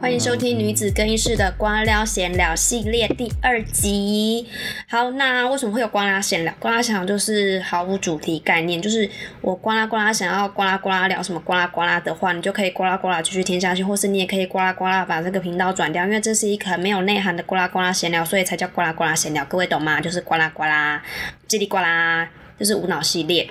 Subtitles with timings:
[0.00, 4.46] 欢迎收听女子更衣室的瓜聊闲聊系列第二集。
[4.88, 6.54] 好，那为什么会有呱啦闲聊？
[6.58, 9.08] 呱啦闲聊就是毫无主题概念，就是
[9.42, 19.44] 我呱啦呱啦想要呱啦呱啦聊什么呱啦呱啦的话，你就可以呱啦呱啦继续听下去，或是你也可以呱啦呱啦把这个频道转掉，因为这是一个没有内涵的呱啦呱啦闲聊，所以才叫呱啦呱啦闲聊。
[19.44, 20.00] 各位懂吗？
[20.00, 21.02] 就是呱啦呱啦，
[21.46, 22.26] 叽里呱啦。
[22.58, 23.48] 就是无脑系列。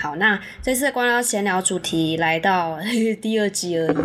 [0.00, 2.78] 好，那这次光聊闲聊主题来到
[3.20, 3.96] 第二集而已。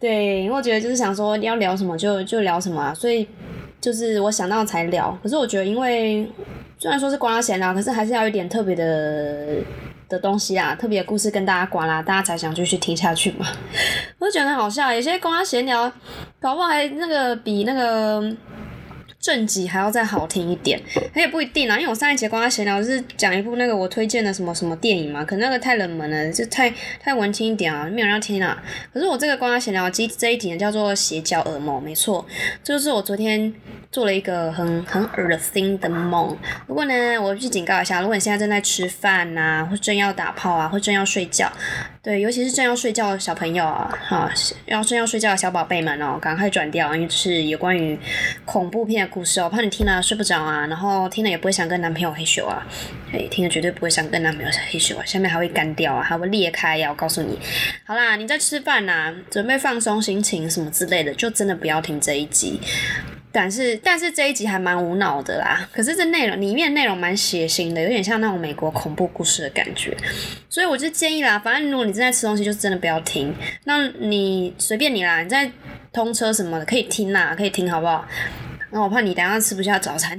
[0.00, 3.28] 对，因为我觉得就是想说要聊什么就就聊什么啊，所以
[3.80, 5.16] 就是我想到才聊。
[5.22, 6.28] 可是我觉得，因为
[6.78, 9.58] 虽然说是光聊闲聊，可是还是要一点特别的
[10.08, 13.46] 的东西啊，特别的故事跟大家刮啦，大家才想继续听下去嘛。
[14.18, 15.90] 我就觉得很好笑，有些光聊闲聊，
[16.40, 18.36] 搞不好还那个比那个。
[19.20, 20.80] 正集还要再好听一点，
[21.12, 28.60] 它也不一定啊，因为我上一节跟他闲聊是讲一部那个我推荐的什么什么电影嘛，可那个太冷门了，就太太文青一点啊，没有人要听啊。
[28.94, 32.24] 可是我这个跟他闲聊这这一集呢叫做邪教噩梦，没错，
[32.64, 33.52] 这就是我昨天
[33.92, 36.34] 做了一个很很恶心的梦。
[36.66, 41.52] 不过呢，我去警告一下，如果你现在正在吃饭呐，或正要打炮啊，或正要睡觉，
[42.02, 44.32] 对，尤其是正要睡觉的小朋友啊，哈，
[44.64, 47.98] 要正要睡觉的小宝贝们哦，赶快转掉，因为是有关于
[48.46, 49.09] 恐怖片。
[49.10, 52.66] 故事哦，怕你听了睡不着啊，然后听了也不会想跟男朋友黑咻啊，
[53.12, 57.38] 哎，听了绝对不会想跟男朋友黑咻啊，下面还会干掉啊，还会裂开呀，我告诉你。
[57.84, 62.60] 好啦，你在吃饭呐，准备放松心情什么之类的，就真的不要听这一集。
[63.32, 69.96] 但是，但是这一集还蛮无脑的啦，可是这内容里面内容蛮血腥的，有点像那种美国恐怖故事的感觉，
[70.48, 73.32] 所以我就建议啦，反正如果你正在吃东西，就真的不要听。
[73.64, 75.48] 那你随便你啦，你在
[75.92, 78.04] 通车什么的可以听啦，可以听好不好？
[78.70, 80.18] 那我怕你等下吃不下早餐，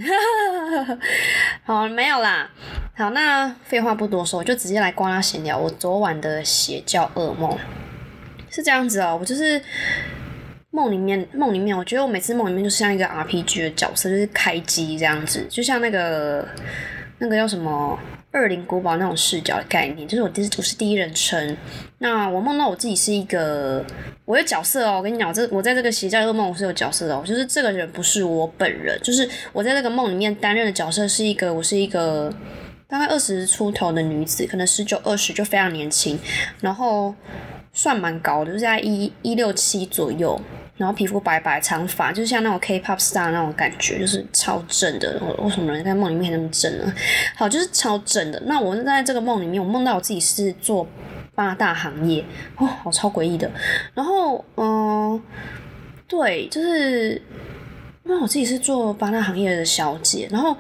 [1.64, 2.50] 好没有啦。
[2.96, 5.58] 好，那废话不多说，我就直接来刮他闲聊。
[5.58, 7.58] 我昨晚的邪教噩梦
[8.50, 9.62] 是这样子哦，我就是
[10.70, 16.48] 梦里面，梦里面，我觉得我每次梦里面就像一个 RPG 的角色，就是开机这样子，就像那个
[17.20, 17.98] 那个叫什么。
[18.32, 21.58] 二零古堡那种视角的概念，就是我第我是第一人称。
[21.98, 23.86] 那我梦到我自己是一个
[24.26, 32.34] 我有角色哦，我跟你讲，这我在这个邪教噩梦我是有角色的，就是这个人不是我本人，就是我在这个梦里面担任的角色是一个我是一个
[32.88, 36.18] 大概二十出头的女子，可能十九二十就非常年轻，
[36.62, 37.14] 然后
[37.74, 40.40] 算蛮高的，就是在一一六七左右。
[40.82, 45.22] 然后皮肤白白，长发，就像那种 K-pop star 那种感觉，就是超正的。
[45.38, 46.92] 为什么人在梦里面那么正呢？
[47.36, 48.42] 好，就是超正的。
[48.48, 50.88] 那我在这个梦里面，我梦到我自己是做
[51.36, 52.26] 八大行业，
[52.58, 53.48] 哦，好超诡异的。
[53.94, 55.22] 然后，嗯，
[56.08, 57.22] 对，就是
[58.02, 60.28] 那我自己是做八大行业的小姐。
[60.32, 60.58] 然后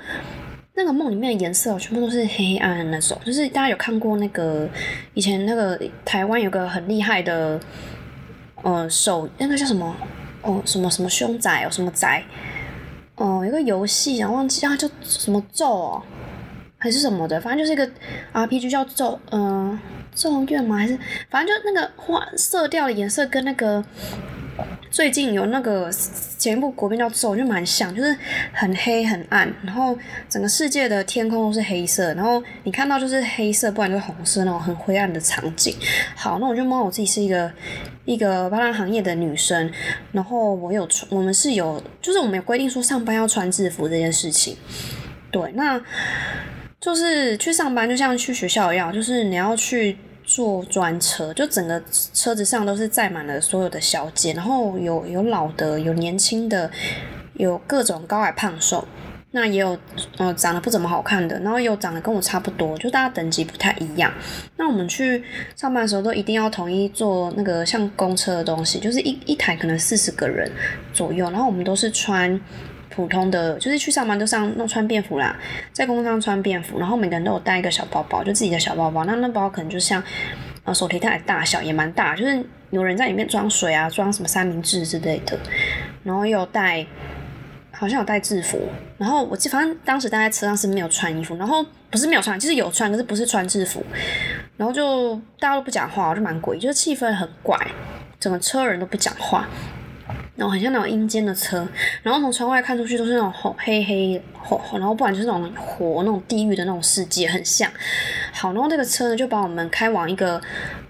[0.75, 4.69] 那个梦里面的颜色全部都是黑暗的那种，就是大家有看过那个
[5.15, 7.59] 以前那个台湾有个很厉害的。
[8.63, 9.95] 嗯，手那个叫什么？
[10.41, 12.23] 哦，什么什么凶宅哦，什么宅？
[13.15, 16.03] 哦，一个游戏啊，忘记啊，叫什么咒哦，
[16.77, 17.87] 还是什么的，反正就是一个
[18.33, 19.77] RPG 叫咒，嗯，
[20.15, 20.77] 咒怨吗？
[20.77, 20.97] 还是
[21.29, 23.83] 反正就那个画色调的颜色跟那个。
[24.91, 25.89] 最近有那个
[26.37, 28.13] 前一部国片叫《咒》，就蛮像，就是
[28.51, 29.97] 很黑很暗，然后
[30.27, 35.73] 整个世界的天空都是黑色，然后你看到就是黑色，不然就是红色那种很灰暗的场景。
[36.13, 37.49] 好，那我就摸我自己是一个
[38.03, 39.71] 一个巴拉行业的女生，
[40.11, 44.57] 然后我有穿，我们是有，就是我们有规定说上班要穿制服这件事情。
[45.31, 45.81] 对，那
[46.81, 49.97] 就是去上班就像去学校一样，就是你要去。
[50.33, 51.83] 坐专车，就整个
[52.13, 56.71] 车子上都是载满了所有的小姐，然后有有老的，有年轻的，
[57.33, 58.87] 有各种高矮胖瘦，
[59.31, 59.77] 那也有
[60.15, 64.09] 呃长得不怎么好看的，然后有长得跟我差不多，就大家等级不太一样。
[64.55, 65.21] 那我们去
[65.57, 70.49] 上班的时候都一定要统一坐那个像公车的东西，就是一一台可能四十个人
[70.93, 72.39] 左右，然后我们都是穿。
[72.93, 75.35] 普通的就是去上班都上弄穿便服啦，
[75.71, 79.05] 在公车上穿便服，然后每个人都有带一个小包包，就自己的小包包。
[79.05, 80.03] 那那包可能就像
[80.65, 85.37] 呃手提袋大小，也蛮大，就是有人在里面装水啊，装什么三明治之类的。
[86.03, 86.85] 然后有带，
[87.71, 88.59] 好像有带制服。
[88.97, 93.83] 然后我记，反正当时待在车上是没有穿衣服，然后不是没有穿，就是有穿，可是不是穿制服。
[94.57, 97.57] 然后就大家都不讲话，就蛮诡异，就是气氛很怪，
[98.19, 99.47] 整个车人都不讲话。
[100.35, 101.67] 然后很像那种阴间的车，
[102.01, 107.69] 然后从窗外看出去都是那种红黑黑火，然后不然就是那种火那种地狱的那种世界，很像。
[108.31, 110.41] 好，然后这个车呢就把我们开往一个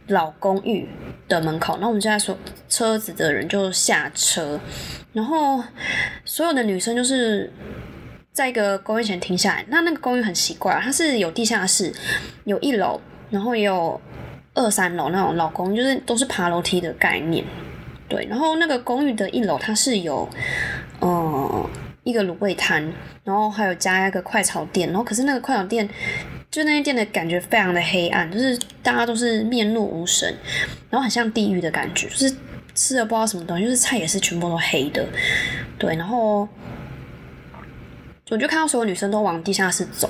[0.07, 0.88] 老公寓
[1.27, 2.38] 的门口，那我们现在说
[2.69, 4.59] 车子的人就下车，
[5.11, 5.61] 然后
[6.23, 7.51] 所有的女生就是
[8.31, 9.65] 在一个公寓前停下来。
[9.67, 11.91] 那那个公寓很奇怪，它是有地下室，
[12.45, 13.99] 有一楼，然后也有
[14.53, 17.44] 二三楼那种老公，就是都是爬楼梯的概念。
[18.11, 20.27] 对，然后那个公寓的一楼它是有，
[20.99, 21.69] 呃，
[22.03, 22.91] 一个卤味摊，
[23.23, 25.87] 然后还有加一个快炒店，然后可是那个快炒店，
[26.51, 30.35] 就那间店的感觉非常的黑暗，就是大家都是面露无神，
[30.89, 32.35] 然后很像地狱的感觉，就是
[32.75, 35.07] 吃的不知道什么东西，就是菜也是全部都黑的，
[35.77, 36.45] 对，然后
[38.29, 40.09] 我就看到所有女生都往地下室走。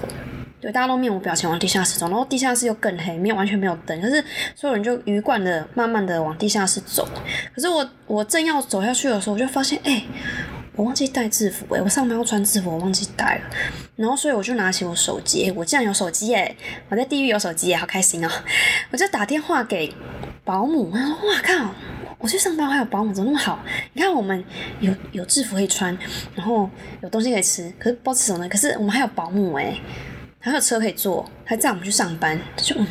[0.61, 4.23] 对，大家都面无表情往地下室走，然后地下室又更黑，没有完全没有灯，可是
[4.55, 7.07] 所有人就鱼贯的慢慢的往地下室走。
[7.55, 10.03] 可是我我正要走下去的时候，我就发现，哎，
[10.75, 13.41] 我忘记带制服，哎，我上班要穿制服，我忘记带了。
[13.95, 16.55] 然后所以我就拿起我手机，我竟然有手机哎，
[16.89, 18.29] 我在地狱有手机哎，好开心哦！
[18.91, 19.91] 我就打电话给
[20.43, 21.73] 保姆，我说哇靠，
[22.19, 23.59] 我去上班还有保姆，怎么那么好？
[23.93, 24.43] 你看我们
[24.79, 25.97] 有有制服可以穿，
[26.35, 26.69] 然后
[27.01, 28.47] 有东西可以吃，可是不知道吃什么呢？
[28.47, 29.75] 可是我们还有保姆哎。
[30.43, 32.87] 还有车可以坐，还载我们去上班，就嗯，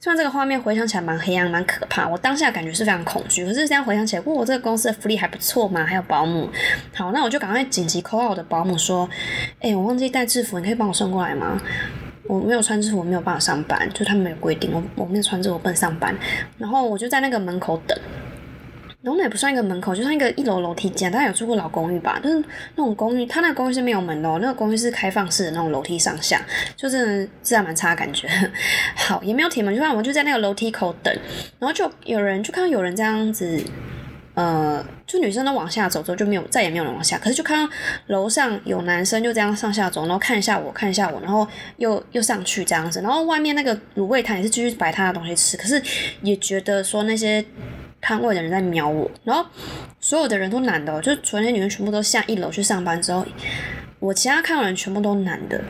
[0.00, 3.44] 虽然这个画面回想起来蛮黑暗、蛮可怕，我当下感觉是非常恐惧。
[3.44, 6.48] 可是这样回想起来，我这个公司的福利还不错嘛，还有保姆。
[6.94, 9.06] 好，那我就赶快紧急 call 我的保姆说
[9.60, 11.60] ：“哎，我忘记带制服，你可以帮我送过来吗？
[12.26, 16.16] 我没有穿制服，我没有办法上班，就他们有规定，我我没有穿制服不能上班。
[16.56, 17.98] 然后我就在那个门口等。”
[19.06, 21.12] 然后那也不算一个门口，就像一个一楼楼梯间。
[21.12, 22.18] 大家有住过老公寓吧？
[22.20, 22.44] 就是
[22.74, 26.44] 那种公寓，它那个公寓是没有门的，那个公寓是开放式的那种楼梯上下，
[26.76, 28.28] 就是质量蛮差的感觉。
[28.96, 31.16] 好，也没有铁门，就让我们就在那个楼梯口等。
[31.60, 33.62] 然后就有人就看到有人这样子，
[34.34, 37.72] 呃，就女生都往下走之后就没有再也没有人往下，可是就看到
[38.08, 43.00] 楼上有男生就这样上下走，然后看一下我看一下我，然后又又上去这样子。
[43.02, 45.80] 然后外面那个卤味摊也是继续摆他的东西吃，可是
[46.22, 47.44] 也觉得说那些。
[48.06, 49.44] 摊位的人在瞄我，然后
[49.98, 53.26] 所有的人都男的，就昨天女生全部都下一楼去上班之后，
[53.98, 55.60] 我其他看到人全部都男的，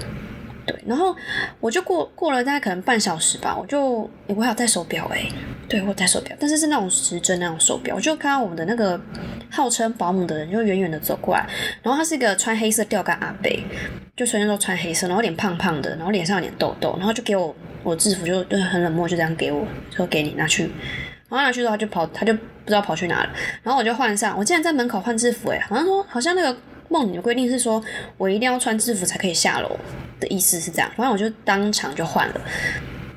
[0.67, 1.17] 对，然后
[1.61, 5.27] 我就过过了大概可能半小时吧，我就我还要戴手表哎，
[5.67, 9.00] 对我戴手表，但是是那种时针那种手表，我就看到我们的那个
[9.50, 11.49] 号称保姆的人就远远的走过来，
[11.82, 13.65] 然后他是一个穿黑色吊杆阿贝，
[14.15, 20.71] 就全身都穿黑色，然后脸胖胖的，然后脸上有点痘痘，然后就给我我制服就就很冷漠就这样给我，说给你拿去。
[21.28, 23.31] 然后拿去之后他就跑，他就不知道跑去哪了。
[23.62, 26.56] 然后我就换上，我竟然在门口换制服，哎，好像说好像那个
[26.88, 27.82] 梦里的规定是说
[28.17, 29.76] 我一定要穿制服才可以下楼
[30.20, 30.90] 的意思是这样。
[30.96, 32.40] 反正我就当场就换了，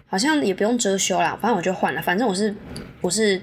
[0.08, 2.02] 好像也不用遮羞啦，反正我就换了。
[2.02, 2.54] 反正我是
[3.02, 3.40] 我是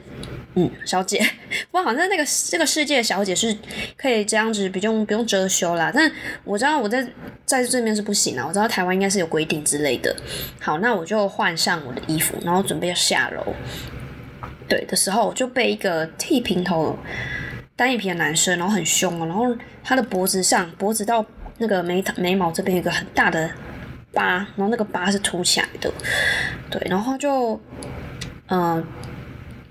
[0.55, 1.19] 嗯小姐，
[1.71, 3.57] 不过好像那个这个世界小姐是
[3.97, 5.93] 可以这样子不用不用遮羞啦。
[5.95, 6.11] 但
[6.43, 7.07] 我知道我在
[7.45, 10.15] 在这边是不行啊，我知道台湾应该是有规定之类的。
[10.61, 13.55] 好，那我就换上我的衣服，然后准备下楼。
[14.69, 16.99] 对的时候，就被一个剃平头、
[17.75, 19.45] 单眼皮的男生，然后很凶哦，然后
[19.83, 21.25] 他的脖子上、脖子到
[21.59, 23.51] 那个眉眉毛这边有一个很大的
[24.13, 24.25] 疤，
[24.57, 25.93] 然后那个疤是凸起来的，
[26.71, 27.61] 对，然后就
[28.49, 28.85] 嗯，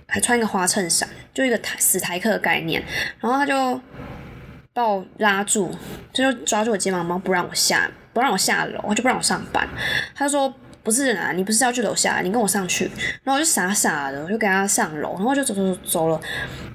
[0.07, 2.83] 还穿一个花衬衫，就一个台死台客的概念，
[3.19, 3.81] 然后他就
[4.73, 5.71] 把我拉住，
[6.13, 9.67] 就抓住我肩膀，然后不让我下，不让我下楼，就不让我上班，
[10.15, 10.53] 他说。
[10.85, 12.85] 不是啊，你不是要去楼下，你跟我上去。
[13.23, 16.21] 然后我就傻傻的，我就跟他上楼，然后就走走走走了，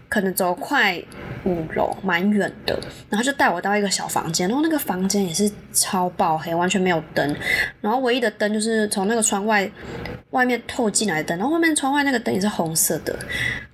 [0.08, 1.00] 可能走快
[1.44, 2.76] 五楼，蛮远的。
[3.08, 7.36] 然后就带我到一个小房间，然后那个房间也是超爆黑，完全没有灯。
[7.80, 9.70] 然后唯一的灯就是从那个窗外
[10.30, 13.16] 外面透进来的灯，然后外面窗外那个灯也是红色的。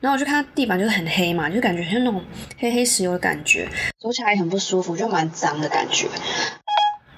[0.00, 2.22] 然后我就看地板就是很黑嘛，就感觉像那种
[2.58, 3.66] 黑黑石油的感觉，
[3.98, 6.06] 走起来也很不舒服，就蛮脏的感觉。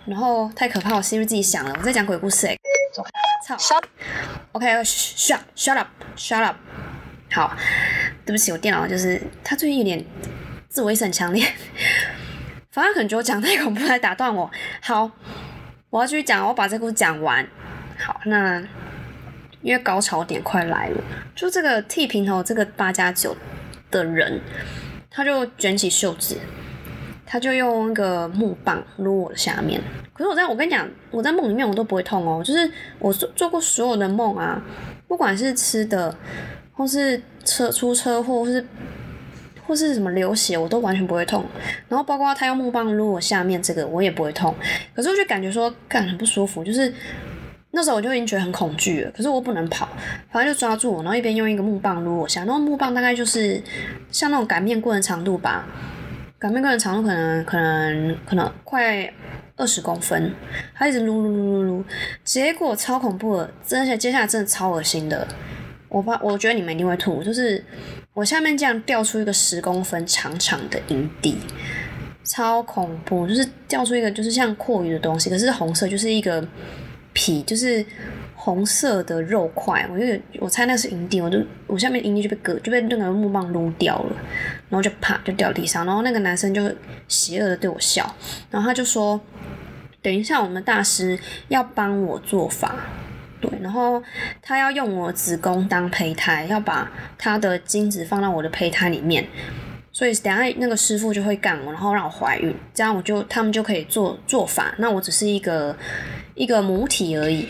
[0.07, 1.75] 然后太可怕，我是不是自己想了？
[1.77, 2.47] 我在讲鬼故事。
[2.93, 3.81] 操
[4.53, 6.57] ！OK，shut shut up shut up。
[7.31, 7.57] 好，
[8.25, 10.05] 对不起，我电脑就是它最近有点
[10.69, 11.47] 自我意识很强烈，
[12.71, 14.51] 反正可能觉得我讲太恐怖来打断我。
[14.81, 15.11] 好，
[15.91, 17.47] 我要继续讲，我把这故事讲完。
[17.99, 18.61] 好，那
[19.61, 21.03] 因为高潮点快来了，
[21.35, 23.37] 就这个剃平头这个八加九
[23.91, 24.41] 的人，
[25.11, 26.39] 他就卷起袖子。
[27.31, 29.79] 他就用那个木棒撸我的下面，
[30.15, 34.63] 可是我在我跟你讲，我在梦里面我都不会痛哦，就是我做做过所有的梦啊，
[35.07, 36.17] 不管是吃的，
[36.73, 38.67] 或是车出车祸，或是
[39.67, 41.45] 或是什么流血，我都完全不会痛。
[41.87, 44.55] 然后包括他用木棒撸我下面这个，我也不会痛。
[44.95, 46.91] 可是我就感觉说，干很不舒服，就是
[47.73, 49.11] 那时候我就已经觉得很恐惧了。
[49.11, 49.87] 可是我不能跑，
[50.33, 53.63] 反正就抓住我，然后一边用一个木棒撸我下，然后木棒大概就是
[54.11, 55.67] 像那种擀面棍的长度吧。
[56.41, 59.13] 擀面棍的长度可能可能可能快
[59.57, 60.33] 二十公分，
[60.75, 61.85] 它一直撸撸撸撸撸，
[62.23, 65.27] 结果超恐怖的，而且接下来真的超恶心的。
[65.89, 67.65] 我怕，我觉得你们一定会吐，就是
[68.15, 71.39] 我下面这样掉出一个十公分长长的阴蒂，
[72.23, 76.47] 超恐怖，就是掉出一个就是像阔鱼的东西，可是红色，就是一个
[77.13, 77.85] 皮，就是
[78.37, 80.05] 红色的肉块，我就
[80.39, 84.17] 我猜那是营地，我就我下面营地就被割就被那个木棒撸掉了，
[84.69, 86.63] 然后就啪就掉地上，然后那个男生就
[87.09, 88.15] 邪恶的对我笑，
[88.51, 89.21] 然后他就说，
[90.03, 92.75] 等一下我们大师要帮我做法。
[93.41, 94.03] 对，然后
[94.43, 99.25] 他要用我子宫当胚胎，要把他的精子放到我的胚胎里面，
[99.93, 105.77] 所以等下那个师傅就会干我，然后让我怀孕，这样我就他们就可以做做法，那我只是一个
[106.35, 107.47] 一个母体而已，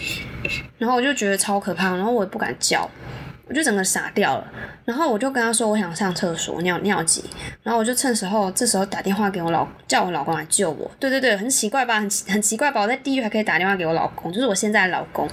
[0.76, 2.90] 然后我就觉得超可怕，然后我也不敢叫。
[3.48, 4.46] 我就整个傻掉了，
[4.84, 7.24] 然后我就跟他说我想上厕所尿尿急，
[7.62, 15.26] 然后我就趁时候这时候打电话给我老叫我老公来救我，对对对，很奇怪吧，很很奇怪吧，我在地狱还可以打电话给我老公，就是我现在的老公，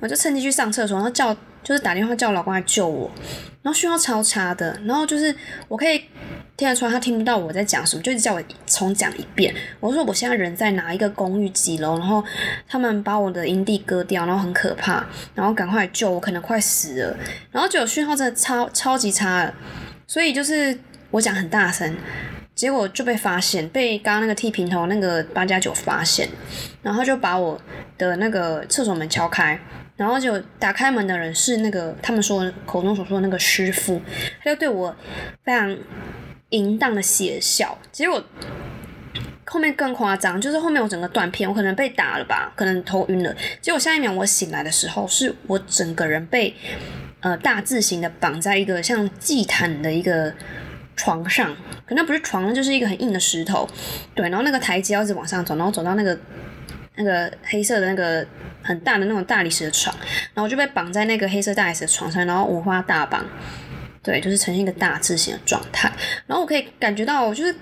[0.00, 3.10] 我就趁机去上厕所，然后叫就是打电话叫我老公来救我，
[3.62, 5.34] 然后讯号超差的，然后就是
[5.66, 6.04] 我可以。
[6.56, 9.52] 听得出来他听不到我在讲什么，就是叫我重讲一遍。
[9.80, 12.22] 我说我现在人在哪一个公寓几楼，然后
[12.68, 15.04] 他们把我的营地割掉，然后很可怕，
[15.34, 17.16] 然后赶快救我，可能快死了。
[17.50, 19.52] 然后就有讯号真的超超级差，
[20.06, 20.78] 所以就是
[21.10, 21.96] 我讲很大声，
[22.54, 26.28] 结果就被发现，被刚刚那个剃平头那个八加九发现，
[26.82, 27.60] 然后就把我
[27.98, 29.58] 的那个厕所门敲开，
[29.96, 34.00] 然后就打开门的人是那个他们说口中所说的那个师傅，
[34.42, 34.94] 他就对我
[35.44, 35.76] 非常。
[36.50, 38.22] 淫荡的邪笑，结果
[39.44, 43.34] 后面更夸张，就是后面我整个断片，我可能被打了吧，可能头晕了。
[43.60, 46.54] 结果下一秒我醒来的时候，是我整个人被
[47.20, 50.32] 呃大字形的绑在一个像祭坛的一个
[50.94, 53.68] 床上，可能不是床，就是一个很硬的石头。
[54.14, 56.16] 对，然后那个台阶一直往上走，然后走到那个
[56.96, 58.26] 那个黑色的那个
[58.62, 59.94] 很大的那种大理石的床，
[60.34, 63.24] 然后就被绑在那个黑色大理石的床上，然后五花大绑。
[64.02, 65.90] 对，就是呈现一个大字形的状态，
[66.26, 67.54] 然后我可以感觉到，就是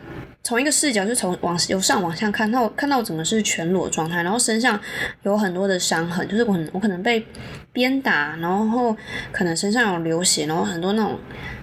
[0.42, 4.76] 从一个视角，就从往由上往下看，到看到整个是全裸状态，然后身上
[5.22, 7.24] 有很多的伤痕，就是我我可能被
[7.72, 8.96] 鞭打，然后
[9.30, 11.16] 可能身上有流血，然后很多那种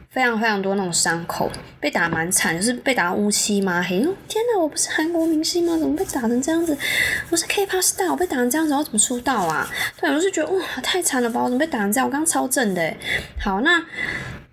[0.10, 4.00] 非常非常多那种伤口，被打蛮惨，就是被打乌漆嘛黑。
[4.28, 5.78] 天哪，我不是韩国明星吗？
[5.78, 6.76] 怎么被打成这样子？
[7.30, 9.70] 我是 K-pop star，我被打成这样子，我怎么出道啊？
[10.02, 11.42] 对，我就觉得哇，太惨了吧！
[11.42, 12.08] 我怎么被打成这样？
[12.08, 12.94] 我刚刚超正的。
[13.40, 13.84] 好，那。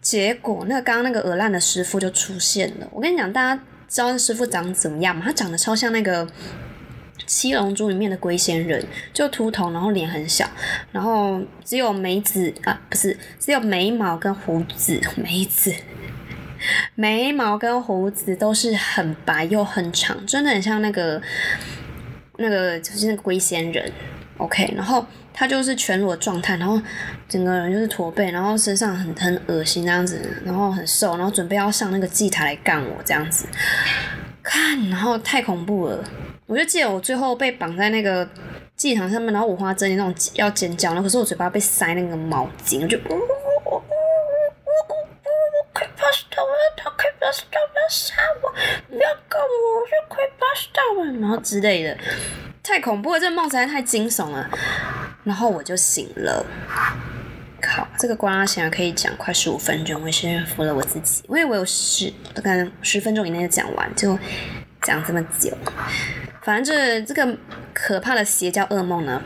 [0.03, 2.87] 结果，那个刚刚那个鹅烂的师傅就出现了。
[2.93, 5.23] 我跟你讲，大家知道那师傅长怎么样吗？
[5.25, 6.25] 他长得超像那个
[7.27, 10.49] 《七龙珠》里面的龟仙人，就秃头，然后脸很小，
[10.93, 15.75] 然后只有眉子啊，不是，只有眉毛跟胡子，眉子，
[16.95, 21.21] 眉毛跟胡子都是很白又很长，真的很像那个
[22.37, 23.93] 那个就是那个龟仙人。
[24.39, 25.05] OK，然后。
[25.39, 26.81] 他就是全裸状态，然后
[27.29, 33.45] 整个人就是驼背，然后身上很很恶心这样子，然后很瘦，然后准备要上那个祭台来干我这样子，
[34.43, 36.03] 看，然后太恐怖了。
[36.47, 38.29] 我就记得我最后被绑在那个
[38.77, 43.23] 祭坛上面，然后五花针那种要尖叫，然后可是我嘴巴被塞那个毛巾，我就，我我
[43.65, 46.25] 我我我快把手
[46.77, 48.51] 他快把手要杀我，
[48.89, 50.71] 不要搞我，我就快把手
[51.03, 51.97] 了，然后之类的。
[52.63, 54.49] 太恐怖了，这个梦实在太惊悚了。
[55.25, 56.45] 然后我就醒了。
[57.61, 64.17] 靠，这个瓜拉显然可以讲快十五分钟，我是服了我自己，因为我有十，大概十分钟以内就讲完，就
[64.87, 65.51] 讲这么久。
[66.43, 67.37] 反正这这个
[67.75, 69.21] 可怕的邪教噩梦呢，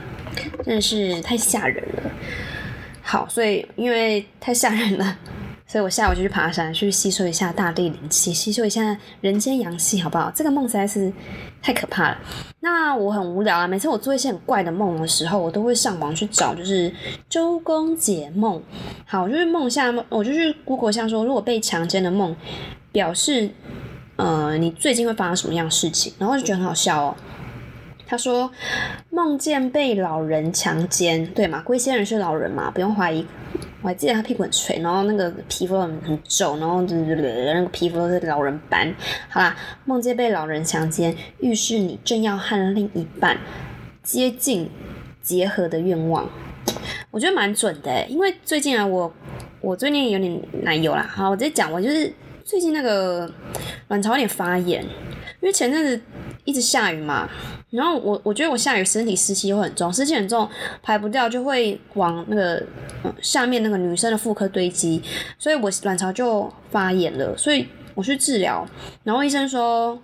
[0.65, 2.11] 真的是太吓人了。
[3.03, 5.19] 好，所以因为太吓人了。
[5.71, 10.29] 所以我下午就去爬山，去吸收一下大地灵气，吸收一下人间阳气，好不好？
[10.35, 11.13] 这个梦实在是
[11.63, 12.19] 太可怕了。
[12.59, 16.93] 那我很无聊啊，每次我做一些很怪的梦的时候，我都会上网去找，就是
[17.29, 18.61] 周公解梦。
[19.07, 22.35] 好，就是梦下，我就去 Google 下说，如果被强奸的梦，
[22.91, 23.49] 表示
[24.21, 27.17] 呃你最近会发生什么样的事情，然后就觉得很好笑哦。
[28.07, 28.51] 他说
[29.11, 31.63] 梦见被老人强奸，对嘛？
[31.63, 33.25] 龟仙人是老人嘛，不用怀疑。
[33.83, 38.95] 我还记得他屁股很垂，然后那个皮肤很很皱，然后那个皮肤都是老人斑。
[39.29, 43.39] 好啦，梦见被老人强奸，预示你正要和另一半
[44.03, 44.69] 接近
[45.23, 46.29] 结合的愿望。
[47.11, 49.11] 我觉得蛮准的，因为最近啊，我
[49.61, 51.09] 我最近有点男友啦。
[51.09, 52.13] 好，我直接讲，我就是
[52.51, 53.31] 最近那个
[53.87, 56.01] 卵巢有点发炎，因为前阵子
[56.45, 57.31] 一直下雨嘛。
[57.71, 60.49] 然后我我觉得我下雨身体湿气会很重，湿气很重
[60.83, 62.61] 排不掉就会往那个
[63.23, 65.01] 下面那个女生的妇科堆积，
[65.39, 68.67] 所以我卵巢就发炎了，所以我去治疗，
[69.05, 69.97] 然后医生说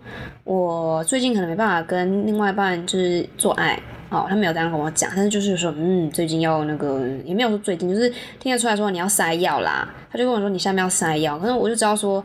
[0.45, 3.77] 我最近可能没办法跟另外一半就是做爱，
[4.09, 12.25] 哦，他没有这样跟我讲，但是就是说嗯最近要那个也没有说最近，就是听得出来说你要塞药啦，他就跟我说你下面要塞药，可是我就知道说。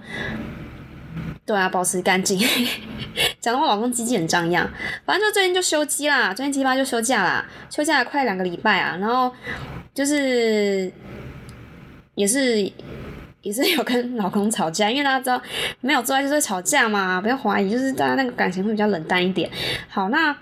[1.43, 2.39] 对啊，保持干净，
[3.41, 4.65] 讲的我老公鸡鸡很张扬。
[5.03, 8.95] 反正就最近就休机啦，最近鸡巴就休假啦，休假快两个礼拜啊。
[9.01, 9.29] 然后
[9.93, 10.89] 就是
[12.13, 12.71] 也是
[13.41, 15.41] 也是有跟老公吵架，因为大家知道
[15.81, 19.49] 没有做爱就是吵架嘛，不要怀疑，就是大家那个感情会比较冷淡一点。
[19.89, 20.33] 好，那。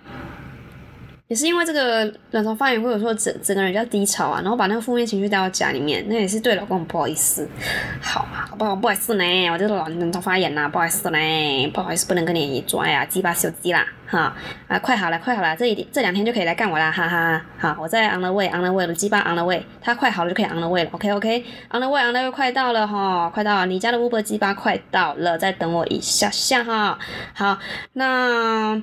[1.29, 7.47] 也是因为这个卵巢发炎，或者说整整个人比较低潮啊，然后把那个负面情绪带到家里面，那也是对老公不好意思。
[8.01, 11.19] 好啊，不不好意思呢，我这个卵卵巢发炎呐，不好意思呢，
[11.71, 14.35] 不好意思不能跟你做爱啊，鸡巴手机啦，哈
[14.67, 17.39] 啊，快好了，快好了，这一点这两天就可以来干我啦，哈哈。
[17.59, 22.11] 好，我在 on the way，on the way，我的鸡巴 on the way，它快好了就可以 on the way 了，OK OK，on the way，on
[22.11, 26.97] the way，快到了哈，快到，你家的 Uber 鸡巴快到了，再等我一下下哈。
[27.35, 27.59] 好，
[27.93, 28.81] 那。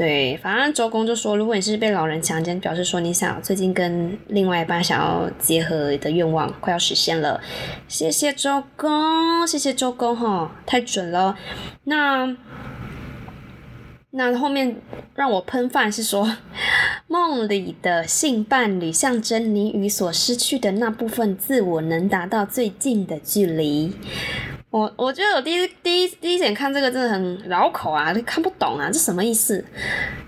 [0.00, 7.38] 对，反正周公就说，如果你是被老人强奸，表示说你想最近跟另外一半想要结合的愿望快要实现了。
[7.86, 11.36] 谢谢周公，谢谢周公哈，太准了。
[11.84, 12.34] 那
[14.12, 14.74] 那后面
[15.14, 16.34] 让我喷饭是说，
[17.06, 23.92] 梦里的性伴侣象征你与所失去的那部分自我能达到最近的距离。
[24.70, 29.64] 我我觉得我第一第一第一眼看这个真的很绕口啊，看不懂啊，这什么意思？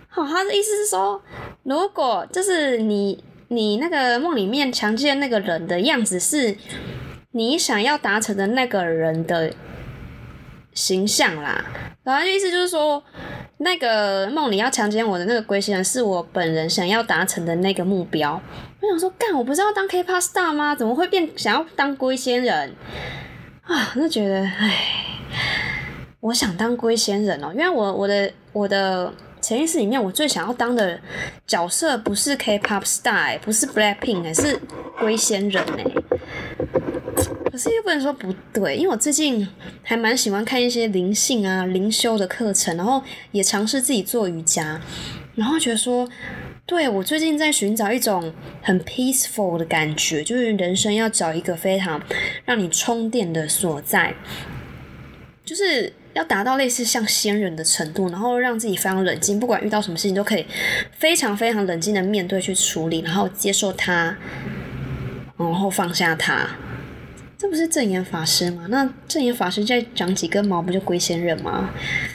[0.09, 1.23] 好，他的意思是说，
[1.63, 6.57] 如果就是你你那个梦里面强奸那个人的样子是
[7.31, 9.53] 你想要达成的那个人的
[10.75, 11.65] 形象啦，
[12.03, 13.03] 然后意思就是说，
[13.59, 18.41] 那个梦里要强奸我的那个龟仙人是我本人想要达成的那个目标。
[18.81, 20.75] 我想说，干，我不是要当 K-pop star 吗？
[20.75, 22.75] 怎么会变想要当龟仙人？
[23.63, 24.75] 啊，那觉得，唉，
[26.21, 30.99] 我想当龟仙人哦，因为我我的我的潜意识里面，我最想要当的
[31.47, 34.59] 角色不是 K-pop star，不是 Blackpink，而是
[34.99, 35.85] 龟仙人呢。
[37.51, 39.47] 可是又不能说不对，因为我最近
[39.83, 44.81] 还蛮喜欢看一些灵性啊、灵修的课程，然后也尝试自己做瑜伽，
[45.35, 46.09] 然后觉得说。
[46.65, 52.01] 对我最近在寻找一种很 peaceful 的感觉，就是人生要找一个非常
[52.45, 54.15] 让你充电的所在，
[55.45, 60.47] 就是要达到类似像仙人的程度，然后让自己非常冷静，不管遇到什么事情都可以
[60.97, 64.17] 非常非常冷静的面对去处理，然后接受它，
[65.37, 66.49] 然后放下它。
[67.37, 68.67] 这不是正言法师吗？
[68.71, 71.71] 那正言法师再长几根毛，不就龟仙人吗？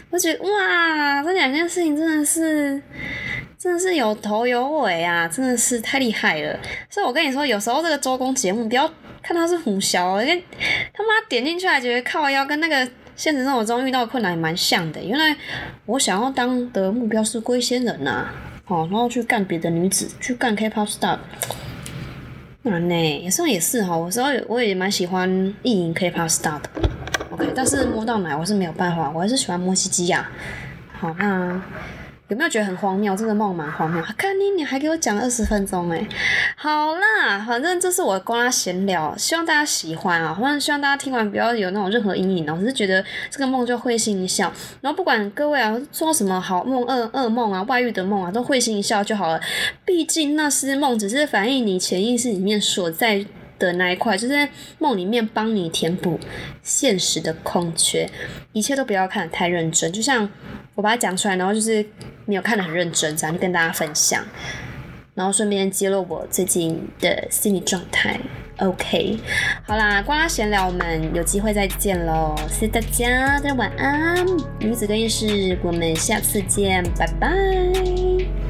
[0.09, 2.81] 我觉得哇，这两件事情真的是。
[3.57, 5.27] 真的是有头有尾啊！
[5.27, 6.59] 真的是太厉害了。
[6.89, 8.87] 所以我跟你说，有时候这个周公节目不要
[9.23, 10.43] 看他是虎小，因为
[10.93, 15.03] 他妈点进去还觉得靠腰跟那个现实生活中遇到困难也蛮像的。
[15.03, 15.35] 原来
[15.87, 18.27] 我想要当的目标是龟仙人呐，
[18.67, 21.17] 哦，然后去干别的女子，去干 K-pop star，
[22.61, 23.23] 难呢。
[23.23, 25.27] 有时候也是哈，有时候我也蛮喜欢
[25.63, 26.69] 意淫 K-pop star 的。
[27.31, 30.29] OK，但是摸到奶我是没有办法，我还是喜欢摸西基亚。
[30.93, 31.59] 好，那。
[32.29, 33.15] 有没有觉得很荒谬？
[33.15, 34.03] 这个梦蛮荒谬。
[34.17, 36.05] 看你，你还给我讲二十分钟哎。
[36.57, 40.37] 好啦，反正这是我跟他闲聊，希望大家喜欢啊。
[40.37, 42.57] 反正希望大家听完不要有那种任何阴影哦。
[42.59, 49.39] 我是觉得这个梦就会心一笑，然后不管各位啊做什么好梦、噩噩梦啊、外遇的梦啊，都会心一笑就好了。
[49.85, 53.25] 毕竟那是梦，只是反映你潜意识里面所在
[53.57, 56.19] 的那一块，就是在梦里面帮你填补
[56.61, 58.09] 现实的空缺。
[58.51, 60.29] 一切都不要看得太认真，就像。
[60.77, 61.83] 我把它讲出来，然后就是
[62.25, 64.23] 没有看得很认真，这样就跟大家分享，
[65.15, 68.19] 然后顺便揭露我最近的心理状态。
[68.59, 69.17] OK，
[69.65, 74.23] 好啦，关拉闲聊，我们有机会再见喽，谢谢大家，大家晚安，
[74.59, 78.46] 女子更衣室，我们下次见，拜拜。